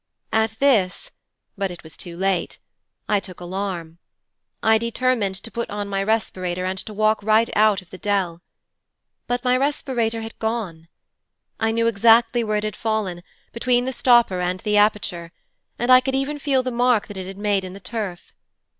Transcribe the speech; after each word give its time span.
'At 0.33 0.55
this 0.59 1.11
but 1.55 1.69
it 1.69 1.83
was 1.83 1.95
too 1.95 2.17
late 2.17 2.57
I 3.07 3.19
took 3.19 3.39
alarm. 3.39 3.99
I 4.63 4.79
determined 4.79 5.35
to 5.35 5.51
put 5.51 5.69
on 5.69 5.87
my 5.87 6.01
respirator 6.01 6.65
and 6.65 6.79
to 6.87 6.91
walk 6.91 7.21
right 7.21 7.47
out 7.55 7.83
of 7.83 7.91
the 7.91 7.99
dell. 7.99 8.41
But 9.27 9.43
my 9.43 9.55
respirator 9.55 10.21
had 10.23 10.39
gone. 10.39 10.87
I 11.59 11.69
knew 11.71 11.85
exactly 11.85 12.43
where 12.43 12.57
it 12.57 12.63
had 12.63 12.75
fallen 12.75 13.21
between 13.53 13.85
the 13.85 13.93
stopper 13.93 14.39
and 14.39 14.59
the 14.61 14.75
aperture 14.75 15.31
and 15.77 15.91
I 15.91 15.99
could 16.01 16.15
even 16.15 16.39
feel 16.39 16.63
the 16.63 16.71
mark 16.71 17.05
that 17.07 17.17
it 17.17 17.27
had 17.27 17.37
made 17.37 17.63
in 17.63 17.73
the 17.73 17.79
turf. 17.79 18.33